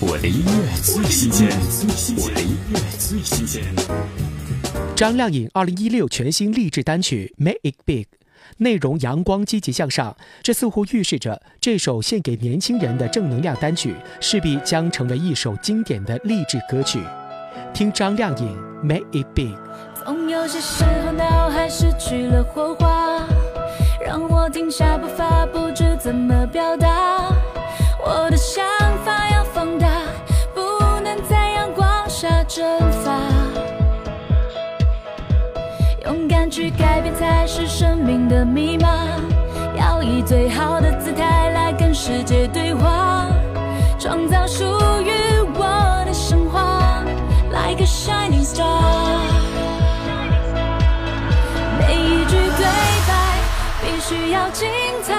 [0.00, 1.48] 我的音乐最新鲜，
[2.16, 3.64] 我的音乐最新鲜。
[4.94, 8.04] 张靓颖二零一六全新励志单曲《Make It Big》，
[8.58, 17.00] 内容阳光、积极向上，这似乎预示着这首献给年轻人的正能量单曲势必将成为一首经典的励志歌曲。
[17.74, 19.52] 听张靓颖《Make It Big》。
[20.04, 23.26] 总有些时候脑海失去了火花，
[24.06, 26.88] 让我停下步伐，不知怎么表达
[36.50, 38.88] 去改变才是生命的密码，
[39.76, 43.26] 要以最好的姿态来跟世界对话，
[43.98, 45.10] 创造属于
[45.54, 47.02] 我的神话
[47.50, 48.64] ，like a shining star。
[51.78, 52.64] 每一句对
[53.06, 53.12] 白
[53.82, 54.68] 必须要精
[55.02, 55.14] 彩，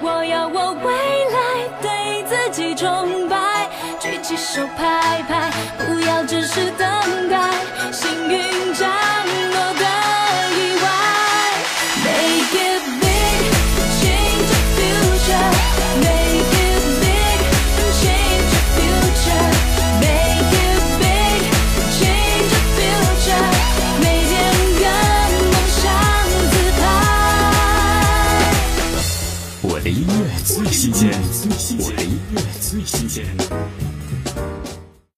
[0.00, 0.92] 我要我未
[1.32, 6.88] 来对自己崇拜，举起手拍拍，不要只是等
[29.62, 31.10] 我的音乐最新鲜，
[31.78, 33.24] 我的音乐最新鲜。